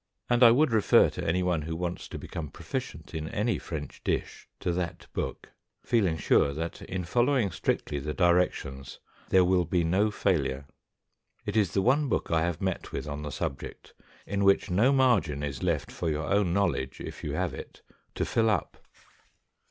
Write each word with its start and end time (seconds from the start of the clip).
And 0.31 0.41
I 0.41 0.49
would 0.49 0.71
refer 0.71 1.11
any 1.17 1.43
one 1.43 1.61
who 1.61 1.75
wants 1.75 2.07
to 2.07 2.17
become 2.17 2.49
proficient 2.49 3.13
in 3.13 3.29
any 3.29 3.59
French 3.59 4.03
dish, 4.03 4.47
to 4.59 4.71
that 4.71 5.05
book, 5.13 5.49
feeling 5.85 6.17
sure 6.17 6.55
that, 6.55 6.81
in 6.81 7.03
following 7.05 7.51
strictly 7.51 7.99
the 7.99 8.15
directions, 8.15 8.99
there 9.29 9.45
will 9.45 9.63
be 9.63 9.83
no 9.83 10.09
failure. 10.09 10.65
It 11.45 11.55
is 11.55 11.73
the 11.75 11.83
one 11.83 12.09
book 12.09 12.31
I 12.31 12.41
have 12.41 12.63
met 12.63 12.91
with 12.91 13.07
on 13.07 13.21
the 13.21 13.29
subject 13.29 13.93
in 14.25 14.43
which 14.43 14.71
no 14.71 14.91
margin 14.91 15.43
is 15.43 15.61
left 15.61 15.91
for 15.91 16.09
your 16.09 16.25
own 16.25 16.51
knowledge, 16.51 16.99
if 16.99 17.23
you 17.23 17.33
have 17.35 17.53
it, 17.53 17.83
to 18.15 18.25
fill 18.25 18.49
up. 18.49 18.77